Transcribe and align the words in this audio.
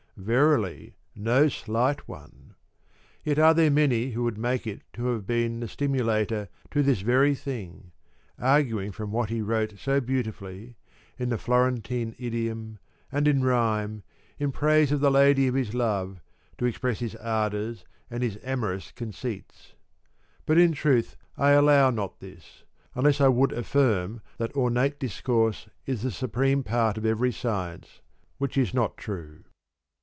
Verily 0.17 0.93
no 1.15 1.47
slight 1.47 2.07
one! 2.07 2.53
Yet 3.23 3.39
are 3.39 3.55
there 3.55 3.71
many 3.71 4.11
who 4.11 4.21
would 4.23 4.37
make 4.37 4.67
it 4.67 4.83
to 4.93 5.07
have 5.07 5.25
been 5.25 5.59
the 5.61 5.67
stimulator 5.67 6.47
to 6.69 6.83
this 6.83 7.01
very 7.01 7.33
thing; 7.33 7.91
arguing 8.37 8.91
from 8.91 9.11
what 9.11 9.31
he 9.31 9.41
wrote 9.41 9.79
so 9.79 9.99
beautifully, 9.99 10.75
in 11.17 11.29
the 11.29 11.39
Florentine 11.39 12.13
idiom 12.19 12.77
and 13.11 13.27
in 13.27 13.43
rhyme, 13.43 14.03
in 14.37 14.51
praise 14.51 14.91
of 14.91 14.99
the 14.99 15.09
lady 15.09 15.47
of 15.47 15.55
his 15.55 15.73
love, 15.73 16.21
to 16.59 16.65
express 16.67 16.99
his 16.99 17.15
ardours 17.15 17.83
and 18.11 18.21
his 18.21 18.37
amorous 18.43 18.91
i8 18.91 18.95
conceits. 18.95 19.73
But 20.45 20.59
in 20.59 20.73
truth 20.73 21.15
I 21.35 21.51
allow 21.53 21.89
not 21.89 22.19
this, 22.19 22.63
unless 22.93 23.19
I 23.21 23.27
would 23.29 23.53
affirm 23.53 24.21
that 24.37 24.55
ornate 24.55 24.99
discourse 24.99 25.67
is 25.87 26.03
the 26.03 26.11
supreme 26.11 26.61
part 26.63 26.95
of 26.99 27.07
every 27.07 27.31
science, 27.31 28.01
which 28.37 28.55
is 28.55 28.71
not 28.71 28.97
true. 28.97 29.45